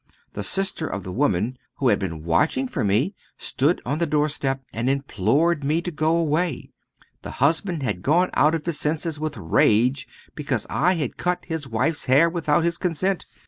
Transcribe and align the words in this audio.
The 0.33 0.41
sister 0.41 0.87
of 0.87 1.03
the 1.03 1.11
woman, 1.11 1.59
who 1.75 1.89
had 1.89 1.99
been 1.99 2.23
watching 2.23 2.67
for 2.67 2.83
me, 2.83 3.13
stood 3.37 3.83
on 3.85 3.99
the 3.99 4.07
doorstep, 4.07 4.63
and 4.73 4.89
implored 4.89 5.63
me 5.63 5.79
to 5.83 5.91
go 5.91 6.15
away. 6.15 6.71
The 7.21 7.29
husband 7.37 7.83
had 7.83 8.01
gone 8.01 8.31
out 8.33 8.55
of 8.55 8.65
his 8.65 8.79
senses 8.79 9.19
with 9.19 9.37
rage 9.37 10.07
because 10.33 10.65
I 10.71 10.95
had 10.95 11.17
cut 11.17 11.45
his 11.45 11.67
wife's 11.67 12.05
hair 12.05 12.31
without 12.31 12.63
his 12.63 12.79
consent. 12.79 13.27